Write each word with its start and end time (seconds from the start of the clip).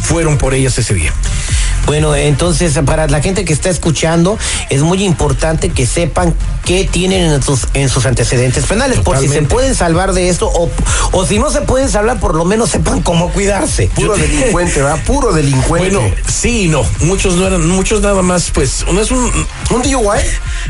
fueron 0.02 0.38
por 0.38 0.54
ellas 0.54 0.78
ese 0.78 0.94
día. 0.94 1.14
Bueno, 1.88 2.14
entonces 2.16 2.78
para 2.86 3.08
la 3.08 3.22
gente 3.22 3.46
que 3.46 3.54
está 3.54 3.70
escuchando, 3.70 4.38
es 4.70 4.82
muy 4.82 5.04
importante 5.06 5.70
que 5.70 5.88
sepan 5.88 6.36
qué 6.66 6.84
tienen 6.84 7.32
en 7.32 7.42
sus, 7.42 7.68
en 7.74 7.88
sus 7.88 8.06
antecedentes 8.06 8.66
penales, 8.66 9.00
por 9.00 9.18
si 9.18 9.30
se 9.30 9.42
pueden 9.44 9.74
salvar 9.74 10.12
de 10.12 10.28
esto, 10.28 10.52
o, 10.54 10.70
o 11.14 11.26
si 11.26 11.40
no 11.40 11.50
se 11.50 11.62
pueden 11.62 11.88
salvar, 11.88 12.20
por 12.20 12.36
lo 12.36 12.44
menos 12.44 12.72
sepan 12.72 13.02
cómo 13.02 13.32
cuidarse. 13.32 13.90
Puro 13.96 14.18
delincuente, 14.18 14.82
¿verdad? 14.82 15.02
Puro 15.06 15.32
delincuente. 15.32 15.96
Bueno, 15.96 16.14
sí 16.28 16.64
y 16.64 16.68
no. 16.68 16.84
Muchos 17.00 17.36
no 17.36 17.48
eran, 17.48 17.66
muchos 17.70 18.02
nada 18.02 18.22
más, 18.22 18.52
pues, 18.52 18.86
no 18.92 19.00
es 19.00 19.10
un. 19.10 19.32
¿Un 19.70 19.82
DUI? 19.82 20.20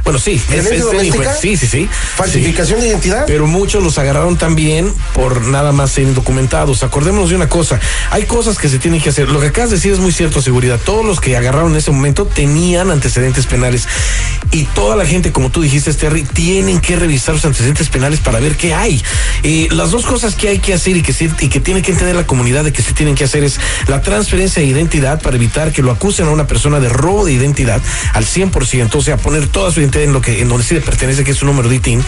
Bueno, 0.04 0.20
sí. 0.20 0.40
Es, 0.52 0.66
delincuente. 0.70 1.34
Sí, 1.42 1.58
sí, 1.58 1.66
sí. 1.66 1.90
¿Falsificación 2.16 2.80
Sí. 2.80 2.84
de 2.84 2.90
identidad? 2.92 3.24
Pero 3.26 3.48
muchos 3.48 3.84
los 3.84 3.98
agarraron 3.98 4.38
también 4.38 4.94
por 5.16 5.42
nada 5.42 5.72
más 5.72 5.92
ser 5.92 6.04
indocumentados. 6.04 6.84
Acordémonos 6.84 7.30
de 7.30 7.36
una 7.36 7.50
cosa. 7.50 7.80
Hay 8.12 8.26
cosas 8.26 8.60
que 8.60 8.70
se 8.70 8.78
tienen 8.78 9.02
que 9.02 9.10
hacer. 9.10 9.30
Lo 9.30 9.40
que 9.40 9.48
acabas 9.48 9.72
de 9.72 9.78
decir 9.78 9.94
es 9.94 10.00
muy 10.00 10.12
cierto, 10.12 10.44
seguridad. 10.44 10.80
Todos 10.86 11.07
los 11.08 11.20
que 11.20 11.36
agarraron 11.38 11.72
en 11.72 11.78
ese 11.78 11.92
momento 11.92 12.26
tenían 12.26 12.92
antecedentes 12.92 13.48
penales. 13.48 13.88
Y 14.52 14.64
toda 14.66 14.96
la 14.96 15.06
gente, 15.06 15.32
como 15.32 15.50
tú 15.50 15.62
dijiste, 15.62 15.94
Terry, 15.94 16.24
tienen 16.24 16.80
que 16.80 16.96
revisar 16.96 17.36
sus 17.36 17.46
antecedentes 17.46 17.90
penales 17.90 18.20
para 18.20 18.40
ver 18.40 18.56
qué 18.56 18.74
hay. 18.74 19.02
Eh, 19.44 19.68
las 19.72 19.92
dos 19.92 20.06
cosas 20.06 20.36
que 20.36 20.50
hay 20.50 20.60
que 20.60 20.74
hacer 20.74 20.98
y 20.98 21.02
que, 21.02 21.14
que 21.14 21.60
tiene 21.60 21.82
que 21.82 21.92
entender 21.92 22.16
la 22.16 22.26
comunidad 22.26 22.64
de 22.64 22.74
que 22.74 22.82
se 22.82 22.94
tienen 22.94 23.16
que 23.16 23.24
hacer 23.24 23.44
es 23.44 23.60
la 23.88 24.02
transferencia 24.02 24.62
de 24.62 24.68
identidad 24.68 25.22
para 25.22 25.36
evitar 25.36 25.72
que 25.72 25.82
lo 25.82 25.92
acusen 25.92 26.28
a 26.28 26.32
una 26.32 26.48
persona 26.48 26.80
de 26.80 26.90
robo 26.90 27.26
de 27.26 27.34
identidad 27.34 27.82
al 28.14 28.26
100%, 28.26 28.96
o 28.96 29.02
sea, 29.02 29.18
poner 29.18 29.48
toda 29.48 29.72
su 29.72 29.82
identidad 29.82 30.04
en 30.06 30.14
lo 30.14 30.22
que 30.22 30.42
en 30.42 30.50
donde 30.50 30.64
sí 30.64 30.74
le 30.74 30.82
pertenece, 30.82 31.24
que 31.24 31.32
es 31.32 31.38
su 31.38 31.46
número 31.46 31.70
de 31.70 31.76
ITIN. 31.76 32.04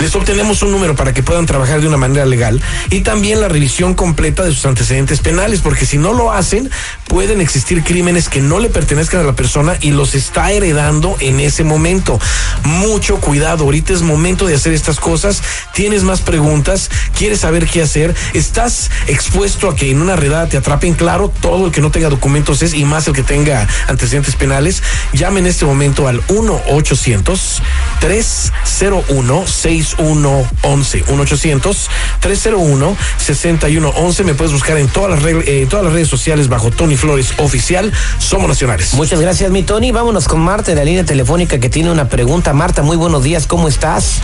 Les 0.00 0.14
obtenemos 0.14 0.62
un 0.62 0.70
número 0.70 0.94
para 0.96 1.12
que 1.12 1.22
puedan 1.22 1.46
trabajar 1.46 1.80
de 1.80 1.88
una 1.88 1.96
manera 1.96 2.24
legal 2.24 2.60
y 2.90 3.00
también 3.00 3.40
la 3.40 3.48
revisión 3.48 3.94
completa 3.94 4.44
de 4.44 4.52
sus 4.52 4.64
antecedentes 4.66 5.20
penales, 5.20 5.60
porque 5.60 5.86
si 5.86 5.98
no 5.98 6.14
lo 6.14 6.32
hacen, 6.32 6.70
pueden 7.06 7.40
existir 7.40 7.82
crímenes 7.82 8.28
que 8.28 8.40
no 8.40 8.60
le 8.60 8.70
pertenezcan 8.70 9.20
a 9.20 9.24
la 9.24 9.34
persona 9.34 9.76
y 9.80 9.90
los 9.90 10.14
está 10.14 10.52
heredando 10.52 11.16
en 11.20 11.40
ese 11.40 11.59
momento. 11.64 12.18
Mucho 12.64 13.16
cuidado, 13.18 13.64
ahorita 13.64 13.92
es 13.92 14.02
momento 14.02 14.46
de 14.46 14.54
hacer 14.54 14.72
estas 14.72 15.00
cosas. 15.00 15.42
Tienes 15.74 16.02
más 16.02 16.20
preguntas, 16.20 16.90
quieres 17.16 17.40
saber 17.40 17.66
qué 17.66 17.82
hacer, 17.82 18.14
estás 18.34 18.90
expuesto 19.06 19.68
a 19.68 19.76
que 19.76 19.90
en 19.90 20.00
una 20.02 20.16
redada 20.16 20.48
te 20.48 20.56
atrapen, 20.56 20.94
claro, 20.94 21.32
todo 21.40 21.66
el 21.66 21.72
que 21.72 21.80
no 21.80 21.90
tenga 21.90 22.08
documentos 22.08 22.62
es 22.62 22.74
y 22.74 22.84
más 22.84 23.06
el 23.08 23.14
que 23.14 23.22
tenga 23.22 23.66
antecedentes 23.88 24.36
penales. 24.36 24.82
Llame 25.12 25.40
en 25.40 25.46
este 25.46 25.64
momento 25.64 26.06
al 26.08 26.20
1 26.28 26.60
800 26.70 27.62
301 28.00 29.46
6111 29.46 31.04
1 31.08 31.22
800 31.22 31.90
301 32.20 32.96
6111 33.18 34.24
me 34.24 34.34
puedes 34.34 34.52
buscar 34.52 34.76
en 34.78 34.88
todas 34.88 35.10
las 35.10 35.22
regl- 35.22 35.44
eh, 35.46 35.62
en 35.62 35.68
todas 35.68 35.84
las 35.84 35.94
redes 35.94 36.08
sociales 36.08 36.48
bajo 36.48 36.70
Tony 36.70 36.96
Flores 36.96 37.32
oficial 37.38 37.92
somos 38.18 38.48
nacionales 38.48 38.94
Muchas 38.94 39.20
gracias, 39.20 39.50
mi 39.50 39.62
Tony. 39.62 39.92
Vámonos 39.92 40.28
con 40.28 40.40
Marta 40.40 40.70
de 40.70 40.76
la 40.76 40.84
línea 40.84 41.04
telefónica 41.04 41.49
que 41.58 41.68
tiene 41.68 41.90
una 41.90 42.08
pregunta. 42.08 42.52
Marta, 42.52 42.82
muy 42.82 42.96
buenos 42.96 43.24
días, 43.24 43.48
¿cómo 43.48 43.66
estás? 43.66 44.20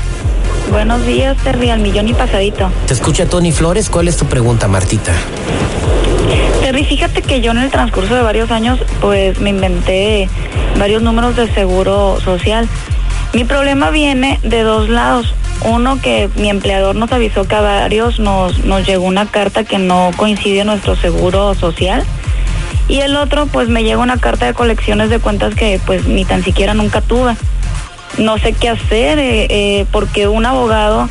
Buenos 0.70 1.04
días, 1.04 1.36
Terry, 1.38 1.70
al 1.70 1.80
millón 1.80 2.08
y 2.08 2.14
pasadito. 2.14 2.70
Te 2.86 2.94
escucha 2.94 3.26
Tony 3.26 3.50
Flores. 3.50 3.90
¿Cuál 3.90 4.06
es 4.06 4.16
tu 4.16 4.26
pregunta, 4.26 4.68
Martita? 4.68 5.12
Terry, 6.60 6.84
fíjate 6.84 7.22
que 7.22 7.40
yo 7.40 7.50
en 7.50 7.58
el 7.58 7.70
transcurso 7.70 8.14
de 8.14 8.22
varios 8.22 8.50
años, 8.50 8.78
pues 9.00 9.40
me 9.40 9.50
inventé 9.50 10.28
varios 10.78 11.02
números 11.02 11.34
de 11.34 11.52
seguro 11.52 12.20
social. 12.20 12.68
Mi 13.32 13.44
problema 13.44 13.90
viene 13.90 14.38
de 14.44 14.62
dos 14.62 14.88
lados. 14.88 15.34
Uno, 15.64 16.00
que 16.00 16.28
mi 16.36 16.50
empleador 16.50 16.94
nos 16.94 17.10
avisó 17.10 17.44
que 17.48 17.54
a 17.54 17.60
varios 17.60 18.20
nos, 18.20 18.64
nos 18.64 18.86
llegó 18.86 19.04
una 19.04 19.26
carta 19.26 19.64
que 19.64 19.78
no 19.78 20.10
coincide 20.16 20.64
nuestro 20.64 20.94
seguro 20.94 21.54
social. 21.54 22.04
Y 22.88 23.00
el 23.00 23.16
otro, 23.16 23.46
pues 23.46 23.68
me 23.68 23.82
llega 23.82 23.98
una 23.98 24.18
carta 24.18 24.46
de 24.46 24.54
colecciones 24.54 25.10
de 25.10 25.18
cuentas 25.18 25.54
que 25.54 25.80
pues 25.84 26.06
ni 26.06 26.24
tan 26.24 26.44
siquiera 26.44 26.74
nunca 26.74 27.00
tuve. 27.00 27.34
no 28.18 28.38
sé 28.38 28.52
qué 28.52 28.68
hacer 28.68 29.18
eh, 29.18 29.46
eh, 29.50 29.86
porque 29.90 30.28
un 30.28 30.46
abogado 30.46 31.08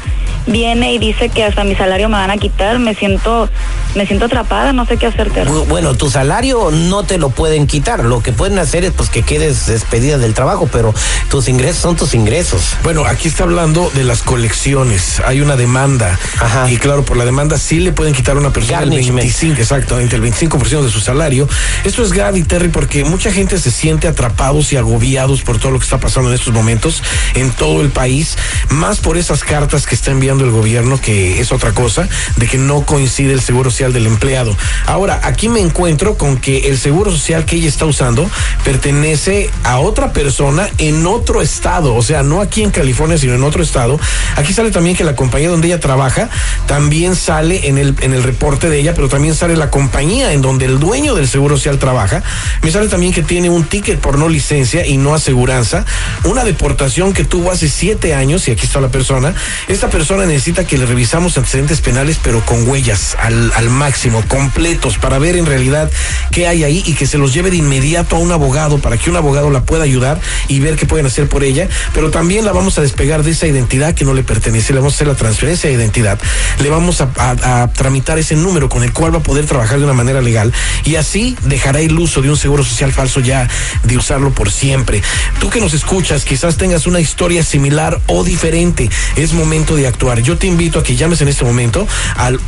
viene 0.47 0.93
y 0.93 0.99
dice 0.99 1.29
que 1.29 1.43
hasta 1.43 1.63
mi 1.63 1.75
salario 1.75 2.07
me 2.09 2.15
van 2.15 2.31
a 2.31 2.37
quitar, 2.37 2.79
me 2.79 2.95
siento 2.95 3.49
me 3.95 4.05
siento 4.05 4.25
atrapada, 4.25 4.73
no 4.73 4.85
sé 4.85 4.97
qué 4.97 5.07
hacer. 5.07 5.31
Terry. 5.31 5.49
Bu- 5.49 5.65
Bueno, 5.67 5.95
tu 5.95 6.09
salario 6.09 6.69
no 6.71 7.03
te 7.03 7.17
lo 7.17 7.29
pueden 7.29 7.65
quitar. 7.67 8.03
Lo 8.05 8.21
que 8.21 8.31
pueden 8.31 8.59
hacer 8.59 8.83
es 8.85 8.91
pues 8.91 9.09
que 9.09 9.23
quedes 9.23 9.65
despedida 9.67 10.17
del 10.17 10.33
trabajo, 10.33 10.69
pero 10.71 10.93
tus 11.29 11.47
ingresos 11.47 11.81
son 11.81 11.95
tus 11.95 12.13
ingresos. 12.13 12.61
Bueno, 12.83 13.05
aquí 13.05 13.27
está 13.27 13.43
hablando 13.43 13.89
de 13.93 14.03
las 14.03 14.21
colecciones. 14.21 15.21
Hay 15.25 15.41
una 15.41 15.55
demanda. 15.55 16.17
Ajá. 16.39 16.69
Y 16.71 16.77
claro, 16.77 17.03
por 17.03 17.17
la 17.17 17.25
demanda 17.25 17.57
sí 17.57 17.79
le 17.79 17.91
pueden 17.91 18.13
quitar 18.13 18.35
a 18.35 18.39
una 18.39 18.51
persona 18.53 18.79
el 18.79 18.89
Garnishment. 18.89 19.19
25, 19.19 19.61
exactamente, 19.61 20.15
el 20.15 20.21
25% 20.21 20.83
de 20.83 20.91
su 20.91 20.99
salario. 21.01 21.47
Esto 21.83 22.03
es 22.03 22.11
grave, 22.13 22.43
Terry, 22.43 22.69
porque 22.69 23.03
mucha 23.03 23.31
gente 23.31 23.57
se 23.59 23.71
siente 23.71 24.07
atrapados 24.07 24.71
y 24.73 24.77
agobiados 24.77 25.41
por 25.41 25.57
todo 25.59 25.71
lo 25.71 25.79
que 25.79 25.83
está 25.85 25.99
pasando 25.99 26.29
en 26.29 26.35
estos 26.35 26.53
momentos 26.53 27.01
en 27.33 27.51
todo 27.51 27.81
el 27.81 27.89
país, 27.89 28.37
más 28.69 28.99
por 28.99 29.17
esas 29.17 29.43
cartas 29.43 29.85
que 29.87 29.95
está 29.95 30.11
enviando 30.11 30.43
el 30.43 30.51
gobierno, 30.51 30.99
que 31.01 31.39
es 31.41 31.51
otra 31.51 31.71
cosa, 31.73 32.07
de 32.37 32.47
que 32.47 32.57
no 32.57 32.81
coincide 32.85 33.33
el 33.33 33.41
seguro 33.41 33.71
social 33.71 33.84
del 33.93 34.07
empleado. 34.07 34.55
Ahora, 34.85 35.19
aquí 35.23 35.49
me 35.49 35.59
encuentro 35.59 36.17
con 36.17 36.37
que 36.37 36.69
el 36.69 36.77
seguro 36.77 37.11
social 37.11 37.45
que 37.45 37.57
ella 37.57 37.67
está 37.67 37.85
usando 37.85 38.29
pertenece 38.63 39.49
a 39.63 39.79
otra 39.79 40.13
persona 40.13 40.69
en 40.77 41.05
otro 41.05 41.41
estado, 41.41 41.95
o 41.95 42.01
sea, 42.01 42.23
no 42.23 42.41
aquí 42.41 42.63
en 42.63 42.71
California, 42.71 43.17
sino 43.17 43.33
en 43.33 43.43
otro 43.43 43.63
estado. 43.63 43.99
Aquí 44.35 44.53
sale 44.53 44.71
también 44.71 44.95
que 44.95 45.03
la 45.03 45.15
compañía 45.15 45.49
donde 45.49 45.67
ella 45.67 45.79
trabaja 45.79 46.29
también 46.67 47.15
sale 47.15 47.67
en 47.67 47.77
el, 47.77 47.95
en 48.01 48.13
el 48.13 48.23
reporte 48.23 48.69
de 48.69 48.79
ella, 48.79 48.93
pero 48.93 49.09
también 49.09 49.35
sale 49.35 49.55
la 49.55 49.69
compañía 49.69 50.33
en 50.33 50.41
donde 50.41 50.65
el 50.65 50.79
dueño 50.79 51.15
del 51.15 51.27
seguro 51.27 51.57
social 51.57 51.79
trabaja. 51.79 52.23
Me 52.61 52.71
sale 52.71 52.87
también 52.87 53.13
que 53.13 53.23
tiene 53.23 53.49
un 53.49 53.63
ticket 53.63 53.99
por 53.99 54.17
no 54.17 54.29
licencia 54.29 54.85
y 54.85 54.97
no 54.97 55.13
aseguranza, 55.13 55.85
una 56.23 56.43
deportación 56.43 57.13
que 57.13 57.23
tuvo 57.23 57.51
hace 57.51 57.69
siete 57.69 58.13
años, 58.13 58.47
y 58.47 58.51
aquí 58.51 58.65
está 58.65 58.81
la 58.81 58.89
persona. 58.89 59.33
Esta 59.67 59.89
persona 59.89 60.25
necesita 60.25 60.65
que 60.65 60.77
le 60.77 60.85
revisamos 60.85 61.37
antecedentes 61.37 61.81
penales, 61.81 62.19
pero 62.21 62.45
con 62.45 62.67
huellas 62.67 63.15
al, 63.19 63.51
al 63.55 63.69
máximo, 63.75 64.23
completos, 64.27 64.97
para 64.97 65.19
ver 65.19 65.35
en 65.35 65.45
realidad 65.45 65.91
qué 66.31 66.47
hay 66.47 66.63
ahí 66.63 66.83
y 66.85 66.93
que 66.93 67.05
se 67.05 67.17
los 67.17 67.33
lleve 67.33 67.51
de 67.51 67.57
inmediato 67.57 68.15
a 68.15 68.19
un 68.19 68.31
abogado 68.31 68.79
para 68.79 68.97
que 68.97 69.09
un 69.09 69.15
abogado 69.15 69.49
la 69.49 69.63
pueda 69.63 69.83
ayudar 69.83 70.19
y 70.47 70.59
ver 70.59 70.75
qué 70.75 70.85
pueden 70.85 71.05
hacer 71.05 71.27
por 71.27 71.43
ella, 71.43 71.67
pero 71.93 72.11
también 72.11 72.45
la 72.45 72.51
vamos 72.51 72.77
a 72.77 72.81
despegar 72.81 73.23
de 73.23 73.31
esa 73.31 73.47
identidad 73.47 73.93
que 73.93 74.05
no 74.05 74.13
le 74.13 74.23
pertenece, 74.23 74.73
le 74.73 74.79
vamos 74.79 74.93
a 74.93 74.95
hacer 74.95 75.07
la 75.07 75.15
transferencia 75.15 75.69
de 75.69 75.75
identidad, 75.75 76.19
le 76.59 76.69
vamos 76.69 77.01
a, 77.01 77.69
tramitar 77.75 78.17
ese 78.17 78.35
número 78.35 78.69
con 78.69 78.83
el 78.83 78.93
cual 78.93 79.13
va 79.13 79.19
a 79.19 79.23
poder 79.23 79.45
trabajar 79.45 79.77
de 79.77 79.83
una 79.83 79.93
manera 79.93 80.21
legal 80.21 80.53
y 80.83 80.95
así 80.95 81.37
dejará 81.43 81.79
el 81.79 81.97
uso 81.97 82.21
de 82.21 82.29
un 82.29 82.37
seguro 82.37 82.63
social 82.63 82.91
falso 82.91 83.19
ya 83.19 83.47
de 83.83 83.97
usarlo 83.97 84.31
por 84.31 84.51
siempre. 84.51 85.01
Tú 85.39 85.49
que 85.49 85.59
nos 85.59 85.73
escuchas, 85.73 86.25
quizás 86.25 86.57
tengas 86.57 86.87
una 86.87 86.99
historia 86.99 87.43
similar 87.43 87.99
o 88.07 88.23
diferente, 88.23 88.89
es 89.15 89.33
momento 89.33 89.75
de 89.75 89.87
actuar. 89.87 90.21
Yo 90.21 90.37
te 90.37 90.47
invito 90.47 90.79
a 90.79 90.83
que 90.83 90.95
llames 90.95 91.21
en 91.21 91.27
este 91.27 91.43
momento 91.43 91.87
al 92.15 92.39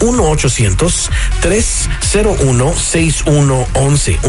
1-800-301-6111. 1.41 4.19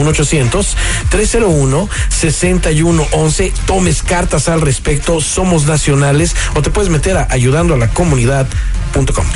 1-800-301-6111. 1.10 3.52
Tomes 3.66 4.02
cartas 4.02 4.48
al 4.48 4.60
respecto, 4.60 5.20
somos 5.20 5.66
nacionales 5.66 6.34
o 6.54 6.62
te 6.62 6.70
puedes 6.70 6.90
meter 6.90 7.16
a 7.16 7.26
ayudando 7.30 7.74
a 7.74 7.76
la 7.76 7.88
comunidad.com. 7.88 9.26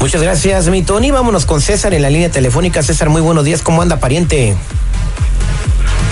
Muchas 0.00 0.22
gracias, 0.22 0.68
mi 0.68 0.82
Tony. 0.82 1.10
Vámonos 1.10 1.46
con 1.46 1.60
César 1.60 1.94
en 1.94 2.02
la 2.02 2.10
línea 2.10 2.30
telefónica. 2.30 2.82
César, 2.82 3.08
muy 3.08 3.20
buenos 3.20 3.44
días. 3.44 3.62
¿Cómo 3.62 3.82
anda, 3.82 3.98
pariente? 3.98 4.56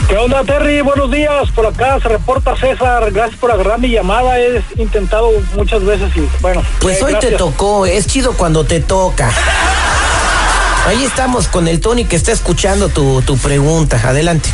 ¿Qué 0.09 0.17
onda, 0.17 0.45
Terry? 0.45 0.83
Buenos 0.83 1.11
días. 1.11 1.51
Por 1.51 1.67
acá 1.67 1.99
se 2.01 2.09
reporta 2.09 2.57
César. 2.57 3.11
Gracias 3.11 3.41
por 3.41 3.51
agarrar 3.51 3.81
mi 3.81 3.91
llamada. 3.91 4.39
He 4.39 4.63
intentado 4.77 5.31
muchas 5.57 5.85
veces 5.85 6.17
y 6.17 6.29
bueno. 6.41 6.63
Pues 6.81 7.01
eh, 7.01 7.05
hoy 7.05 7.15
te 7.21 7.33
tocó. 7.33 7.87
Es 7.87 8.07
chido 8.07 8.35
cuando 8.35 8.65
te 8.65 8.81
toca. 8.81 9.33
Ahí 10.87 11.03
estamos 11.05 11.49
con 11.49 11.67
el 11.69 11.81
Tony 11.81 12.05
que 12.05 12.17
está 12.17 12.33
escuchando 12.33 12.89
tu, 12.89 13.21
tu 13.23 13.37
pregunta. 13.39 14.01
Adelante. 14.05 14.49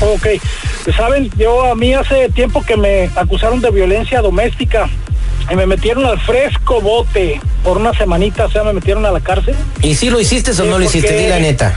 Ok. 0.00 0.26
Saben, 0.96 1.30
yo 1.36 1.70
a 1.70 1.74
mí 1.74 1.92
hace 1.94 2.28
tiempo 2.30 2.62
que 2.64 2.76
me 2.76 3.10
acusaron 3.16 3.60
de 3.60 3.70
violencia 3.70 4.20
doméstica 4.22 4.88
y 5.50 5.54
me 5.54 5.66
metieron 5.66 6.06
al 6.06 6.18
fresco 6.20 6.80
bote 6.80 7.40
por 7.62 7.76
una 7.76 7.92
semanita, 7.94 8.46
o 8.46 8.50
sea, 8.50 8.64
me 8.64 8.72
metieron 8.72 9.04
a 9.04 9.10
la 9.10 9.20
cárcel. 9.20 9.54
¿Y 9.82 9.94
si 9.94 10.08
lo 10.10 10.18
hiciste 10.20 10.52
o 10.52 10.54
Sí, 10.54 10.62
no 10.62 10.78
lo 10.78 10.84
hiciste? 10.84 11.08
porque- 11.08 11.22
Di 11.22 11.28
la 11.28 11.38
neta. 11.40 11.74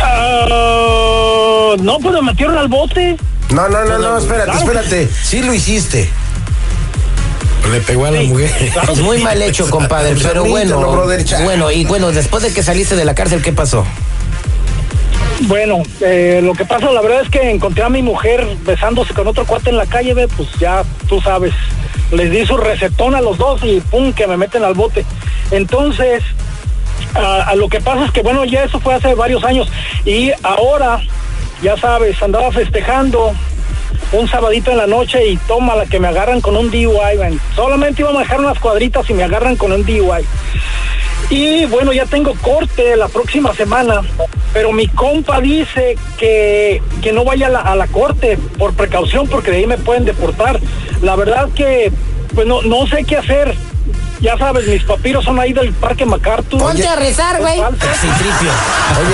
Ah, 0.00 1.74
no, 1.78 1.98
pues 1.98 2.14
me 2.14 2.22
metieron 2.22 2.56
al 2.58 2.68
bote. 2.68 3.16
No, 3.50 3.68
no, 3.68 3.84
no, 3.84 3.98
no, 3.98 4.18
espérate, 4.18 4.52
espérate. 4.58 5.08
Sí 5.22 5.42
lo 5.42 5.52
hiciste. 5.54 6.10
Le 7.72 7.80
pegó 7.80 8.06
a 8.06 8.10
la 8.10 8.20
Sí, 8.20 8.26
mujer. 8.28 8.50
Pues 8.86 8.98
muy 9.00 9.18
mal 9.18 9.40
hecho, 9.42 9.68
compadre. 9.70 10.14
Pero 10.22 10.44
bueno. 10.44 10.80
Bueno, 11.44 11.70
y 11.70 11.84
bueno, 11.84 12.12
después 12.12 12.42
de 12.42 12.52
que 12.52 12.62
saliste 12.62 12.96
de 12.96 13.04
la 13.04 13.14
cárcel, 13.14 13.42
¿qué 13.42 13.52
pasó? 13.52 13.84
Bueno, 15.42 15.82
eh, 16.00 16.40
lo 16.42 16.54
que 16.54 16.64
pasa, 16.64 16.90
la 16.90 17.02
verdad 17.02 17.20
es 17.22 17.28
que 17.28 17.50
encontré 17.50 17.82
a 17.84 17.90
mi 17.90 18.00
mujer 18.02 18.46
besándose 18.64 19.12
con 19.12 19.26
otro 19.26 19.44
cuate 19.44 19.68
en 19.70 19.76
la 19.76 19.84
calle, 19.86 20.14
ve, 20.14 20.28
pues 20.28 20.48
ya 20.58 20.82
tú 21.08 21.20
sabes. 21.20 21.52
Les 22.10 22.30
di 22.30 22.46
su 22.46 22.56
recetón 22.56 23.14
a 23.14 23.20
los 23.20 23.36
dos 23.36 23.62
y 23.62 23.80
pum, 23.80 24.12
que 24.12 24.26
me 24.26 24.36
meten 24.36 24.64
al 24.64 24.74
bote. 24.74 25.04
Entonces, 25.50 26.22
a, 27.14 27.42
a 27.50 27.54
lo 27.54 27.68
que 27.68 27.80
pasa 27.80 28.06
es 28.06 28.12
que, 28.12 28.22
bueno, 28.22 28.44
ya 28.44 28.64
eso 28.64 28.80
fue 28.80 28.94
hace 28.94 29.14
varios 29.14 29.44
años. 29.44 29.68
Y 30.06 30.30
ahora, 30.42 31.00
ya 31.62 31.76
sabes, 31.76 32.22
andaba 32.22 32.50
festejando 32.50 33.32
un 34.12 34.28
sabadito 34.28 34.70
en 34.70 34.78
la 34.78 34.86
noche 34.86 35.26
y 35.26 35.36
toma 35.36 35.76
la 35.76 35.86
que 35.86 36.00
me 36.00 36.08
agarran 36.08 36.40
con 36.40 36.56
un 36.56 36.70
DUI. 36.70 37.38
Solamente 37.54 38.02
iba 38.02 38.10
a 38.10 38.18
dejar 38.18 38.40
unas 38.40 38.58
cuadritas 38.58 39.08
y 39.10 39.14
me 39.14 39.24
agarran 39.24 39.56
con 39.56 39.72
un 39.72 39.84
DUI. 39.84 40.24
Y 41.28 41.64
bueno, 41.66 41.92
ya 41.92 42.06
tengo 42.06 42.34
corte 42.40 42.96
la 42.96 43.08
próxima 43.08 43.52
semana, 43.54 44.02
pero 44.52 44.72
mi 44.72 44.86
compa 44.86 45.40
dice 45.40 45.98
que, 46.18 46.80
que 47.02 47.12
no 47.12 47.24
vaya 47.24 47.48
a 47.48 47.74
la, 47.74 47.86
corte 47.88 48.38
por 48.58 48.74
precaución 48.74 49.26
porque 49.26 49.50
de 49.50 49.56
ahí 49.58 49.66
me 49.66 49.78
pueden 49.78 50.04
deportar. 50.04 50.60
La 51.02 51.16
verdad 51.16 51.48
que 51.54 51.90
pues 52.34 52.46
no 52.46 52.86
sé 52.86 53.04
qué 53.04 53.16
hacer. 53.16 53.54
Ya 54.20 54.36
sabes, 54.38 54.66
mis 54.66 54.82
papiros 54.82 55.24
son 55.24 55.38
ahí 55.38 55.52
del 55.52 55.72
Parque 55.74 56.06
MacArthur. 56.06 56.58
Ponte 56.58 56.86
a 56.86 56.96
rezar, 56.96 57.38
güey. 57.40 57.60
Oye, 57.60 57.70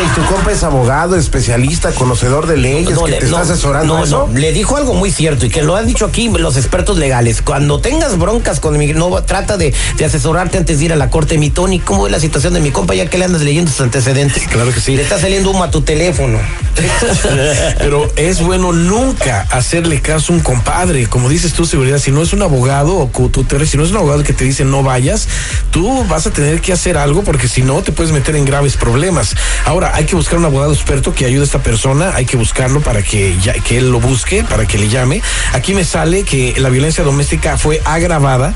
¿y 0.04 0.14
tu 0.14 0.24
compa 0.32 0.52
es 0.52 0.62
abogado, 0.62 1.16
especialista, 1.16 1.90
conocedor 1.92 2.46
de 2.46 2.56
leyes, 2.56 2.96
que 2.98 3.10
le- 3.10 3.16
te 3.18 3.24
está 3.26 3.40
asesorando 3.40 3.98
no, 3.98 4.04
eso? 4.04 4.28
no, 4.32 4.38
le 4.38 4.52
dijo 4.52 4.76
algo 4.76 4.94
muy 4.94 5.10
cierto 5.10 5.46
y 5.46 5.50
que 5.50 5.62
lo 5.62 5.74
han 5.76 5.86
dicho 5.86 6.04
aquí 6.06 6.28
los 6.28 6.56
expertos 6.56 6.98
legales. 6.98 7.42
Cuando 7.42 7.80
tengas 7.80 8.16
broncas 8.18 8.60
con 8.60 8.78
mi 8.78 8.92
no 8.92 9.10
trata 9.22 9.56
de, 9.56 9.74
de 9.96 10.04
asesorarte 10.04 10.58
antes 10.58 10.78
de 10.78 10.84
ir 10.84 10.92
a 10.92 10.96
la 10.96 11.10
corte. 11.10 11.36
Mi 11.38 11.50
Tony, 11.50 11.78
¿cómo 11.80 12.06
es 12.06 12.12
la 12.12 12.20
situación 12.20 12.54
de 12.54 12.60
mi 12.60 12.70
compa 12.70 12.94
ya 12.94 13.06
que 13.06 13.18
le 13.18 13.24
andas 13.24 13.42
leyendo 13.42 13.70
sus 13.70 13.80
antecedentes? 13.80 14.46
Claro 14.48 14.72
que 14.72 14.80
sí. 14.80 14.94
Le 14.96 15.02
está 15.02 15.18
saliendo 15.18 15.50
humo 15.50 15.64
a 15.64 15.70
tu 15.70 15.80
teléfono. 15.82 16.38
Pero 17.78 18.10
es 18.16 18.40
bueno 18.42 18.72
nunca 18.72 19.46
hacerle 19.50 20.00
caso 20.00 20.32
a 20.32 20.36
un 20.36 20.42
compadre. 20.42 21.06
Como 21.08 21.28
dices 21.28 21.52
tú, 21.52 21.64
seguridad, 21.64 21.98
si 21.98 22.10
no 22.12 22.22
es 22.22 22.32
un 22.32 22.42
abogado 22.42 22.96
o 22.98 23.08
te- 23.28 23.66
si 23.66 23.76
no 23.76 23.84
es 23.84 23.90
un 23.90 23.96
abogado 23.98 24.22
que 24.22 24.32
te 24.32 24.44
dice 24.44 24.64
no 24.64 24.82
vayas, 24.92 25.26
tú 25.70 26.04
vas 26.04 26.26
a 26.26 26.30
tener 26.32 26.60
que 26.60 26.70
hacer 26.74 26.98
algo 26.98 27.24
porque 27.24 27.48
si 27.48 27.62
no 27.62 27.80
te 27.82 27.92
puedes 27.92 28.12
meter 28.12 28.36
en 28.36 28.44
graves 28.44 28.76
problemas. 28.76 29.34
Ahora, 29.64 29.92
hay 29.94 30.04
que 30.04 30.14
buscar 30.14 30.38
un 30.38 30.44
abogado 30.44 30.74
experto 30.74 31.14
que 31.14 31.24
ayude 31.24 31.40
a 31.40 31.44
esta 31.44 31.62
persona, 31.62 32.12
hay 32.14 32.26
que 32.26 32.36
buscarlo 32.36 32.80
para 32.82 33.02
que, 33.02 33.34
ya, 33.42 33.54
que 33.54 33.78
él 33.78 33.90
lo 33.90 34.00
busque, 34.00 34.44
para 34.44 34.66
que 34.66 34.76
le 34.76 34.88
llame. 34.90 35.22
Aquí 35.54 35.72
me 35.72 35.84
sale 35.84 36.24
que 36.24 36.54
la 36.58 36.68
violencia 36.68 37.02
doméstica 37.04 37.56
fue 37.56 37.80
agravada, 37.86 38.54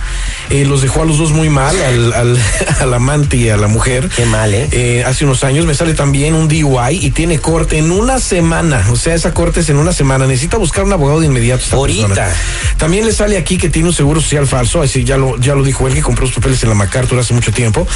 eh, 0.50 0.66
los 0.66 0.82
dejó 0.82 1.02
a 1.02 1.04
los 1.06 1.16
dos 1.16 1.30
muy 1.32 1.48
mal, 1.48 1.74
al, 1.80 2.12
al, 2.12 2.38
al 2.80 2.92
amante 2.94 3.38
y 3.38 3.48
a 3.48 3.56
la 3.56 3.68
mujer. 3.68 4.10
Qué 4.14 4.26
mal, 4.26 4.52
¿eh? 4.52 4.68
Eh, 4.72 5.04
hace 5.06 5.24
unos 5.24 5.42
años 5.42 5.64
me 5.64 5.72
sale 5.74 5.94
también 5.94 6.34
un 6.34 6.48
DUI 6.48 6.98
y 7.00 7.10
tiene 7.12 7.38
corte 7.38 7.78
en 7.78 7.90
una 7.92 8.18
semana. 8.18 8.84
O 8.90 8.96
sea, 8.96 9.14
esa 9.14 9.32
corte 9.32 9.60
es 9.60 9.70
en 9.70 9.76
una 9.78 9.94
semana. 9.94 10.26
Necesita 10.26 10.58
buscar 10.58 10.84
un 10.84 10.92
abogado 10.92 11.20
de 11.20 11.26
inmediato. 11.28 11.62
esta 11.64 11.76
Ahorita. 11.76 12.08
persona. 12.08 12.28
También 12.76 13.06
le 13.06 13.12
sale 13.12 13.38
aquí 13.38 13.56
que 13.56 13.70
tiene 13.70 13.88
un 13.88 13.94
seguro 13.94 14.20
social 14.20 14.46
falso. 14.46 14.82
Así 14.82 15.02
ya 15.04 15.16
lo, 15.16 15.38
ya 15.38 15.54
lo 15.54 15.62
dijo 15.62 15.86
él 15.88 15.94
que 15.94 16.02
compró 16.02 16.25
sus 16.26 16.36
papeles 16.36 16.62
en 16.62 16.68
la 16.68 16.74
MacArthur 16.74 17.18
hace 17.18 17.34
mucho 17.34 17.52
tiempo. 17.52 17.86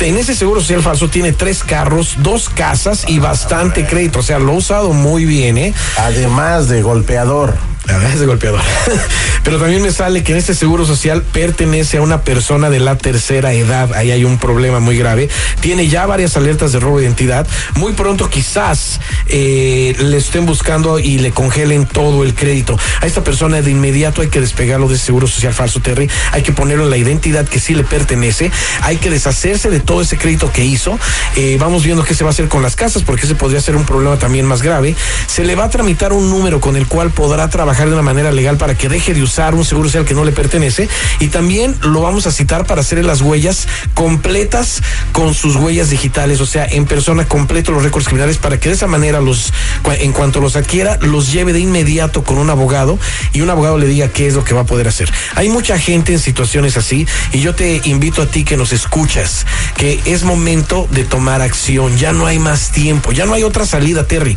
En 0.00 0.16
ese 0.16 0.34
seguro 0.34 0.60
social 0.60 0.82
falso 0.82 1.08
tiene 1.08 1.32
tres 1.32 1.62
carros, 1.64 2.14
dos 2.18 2.48
casas 2.48 3.04
y 3.08 3.18
bastante 3.18 3.86
crédito. 3.86 4.20
O 4.20 4.22
sea, 4.22 4.38
lo 4.38 4.52
ha 4.52 4.56
usado 4.56 4.92
muy 4.92 5.24
bien, 5.24 5.58
¿eh? 5.58 5.74
Además 5.96 6.68
de 6.68 6.82
golpeador. 6.82 7.69
La 7.86 7.94
verdad 7.94 8.12
es 8.12 8.20
de 8.20 8.26
golpeador. 8.26 8.60
Pero 9.42 9.58
también 9.58 9.82
me 9.82 9.90
sale 9.90 10.22
que 10.22 10.32
en 10.32 10.38
este 10.38 10.54
seguro 10.54 10.84
social 10.84 11.22
pertenece 11.22 11.96
a 11.96 12.02
una 12.02 12.22
persona 12.22 12.68
de 12.68 12.78
la 12.78 12.96
tercera 12.98 13.52
edad. 13.52 13.94
Ahí 13.94 14.10
hay 14.10 14.24
un 14.24 14.38
problema 14.38 14.80
muy 14.80 14.96
grave. 14.98 15.28
Tiene 15.60 15.88
ya 15.88 16.06
varias 16.06 16.36
alertas 16.36 16.72
de 16.72 16.80
robo 16.80 16.98
de 16.98 17.04
identidad. 17.04 17.46
Muy 17.76 17.92
pronto 17.94 18.28
quizás 18.28 19.00
eh, 19.26 19.96
le 19.98 20.18
estén 20.18 20.46
buscando 20.46 20.98
y 20.98 21.18
le 21.18 21.32
congelen 21.32 21.86
todo 21.86 22.22
el 22.22 22.34
crédito. 22.34 22.78
A 23.00 23.06
esta 23.06 23.24
persona 23.24 23.62
de 23.62 23.70
inmediato 23.70 24.20
hay 24.20 24.28
que 24.28 24.40
despegarlo 24.40 24.86
de 24.88 24.98
seguro 24.98 25.26
social 25.26 25.54
falso, 25.54 25.80
Terry. 25.80 26.08
Hay 26.32 26.42
que 26.42 26.52
ponerlo 26.52 26.84
en 26.84 26.90
la 26.90 26.98
identidad 26.98 27.48
que 27.48 27.60
sí 27.60 27.74
le 27.74 27.84
pertenece. 27.84 28.50
Hay 28.82 28.98
que 28.98 29.10
deshacerse 29.10 29.70
de 29.70 29.80
todo 29.80 30.02
ese 30.02 30.18
crédito 30.18 30.52
que 30.52 30.64
hizo. 30.64 30.98
Eh, 31.34 31.56
vamos 31.58 31.82
viendo 31.82 32.04
qué 32.04 32.14
se 32.14 32.24
va 32.24 32.30
a 32.30 32.32
hacer 32.32 32.48
con 32.48 32.62
las 32.62 32.76
casas 32.76 33.02
porque 33.02 33.24
ese 33.24 33.34
podría 33.34 33.60
ser 33.60 33.74
un 33.74 33.84
problema 33.84 34.18
también 34.18 34.44
más 34.44 34.62
grave. 34.62 34.94
Se 35.26 35.44
le 35.44 35.54
va 35.54 35.64
a 35.64 35.70
tramitar 35.70 36.12
un 36.12 36.28
número 36.28 36.60
con 36.60 36.76
el 36.76 36.86
cual 36.86 37.10
podrá 37.10 37.48
trabajar 37.48 37.69
de 37.78 37.92
una 37.92 38.02
manera 38.02 38.32
legal 38.32 38.56
para 38.56 38.76
que 38.76 38.88
deje 38.88 39.14
de 39.14 39.22
usar 39.22 39.54
un 39.54 39.64
seguro 39.64 39.88
social 39.88 40.04
que 40.04 40.12
no 40.12 40.24
le 40.24 40.32
pertenece 40.32 40.88
y 41.20 41.28
también 41.28 41.74
lo 41.82 42.02
vamos 42.02 42.26
a 42.26 42.32
citar 42.32 42.66
para 42.66 42.80
hacerle 42.80 43.04
las 43.04 43.22
huellas 43.22 43.68
completas 43.94 44.82
con 45.12 45.34
sus 45.34 45.56
huellas 45.56 45.88
digitales, 45.88 46.40
o 46.40 46.46
sea, 46.46 46.66
en 46.66 46.84
persona 46.84 47.26
completo 47.26 47.72
los 47.72 47.82
récords 47.82 48.06
criminales 48.06 48.38
para 48.38 48.58
que 48.58 48.68
de 48.68 48.74
esa 48.74 48.86
manera 48.86 49.20
los 49.20 49.52
en 49.98 50.12
cuanto 50.12 50.40
los 50.40 50.56
adquiera 50.56 50.98
los 51.00 51.32
lleve 51.32 51.52
de 51.52 51.60
inmediato 51.60 52.22
con 52.22 52.38
un 52.38 52.50
abogado 52.50 52.98
y 53.32 53.40
un 53.40 53.50
abogado 53.50 53.78
le 53.78 53.86
diga 53.86 54.08
qué 54.08 54.26
es 54.26 54.34
lo 54.34 54.44
que 54.44 54.54
va 54.54 54.62
a 54.62 54.66
poder 54.66 54.88
hacer. 54.88 55.10
Hay 55.36 55.48
mucha 55.48 55.78
gente 55.78 56.12
en 56.12 56.18
situaciones 56.18 56.76
así 56.76 57.06
y 57.32 57.40
yo 57.40 57.54
te 57.54 57.80
invito 57.84 58.22
a 58.22 58.26
ti 58.26 58.44
que 58.44 58.56
nos 58.56 58.72
escuchas 58.72 59.46
que 59.76 60.00
es 60.04 60.24
momento 60.24 60.88
de 60.90 61.04
tomar 61.04 61.40
acción, 61.40 61.96
ya 61.96 62.12
no 62.12 62.26
hay 62.26 62.38
más 62.38 62.70
tiempo, 62.72 63.12
ya 63.12 63.26
no 63.26 63.34
hay 63.34 63.44
otra 63.44 63.64
salida, 63.64 64.06
Terry. 64.06 64.36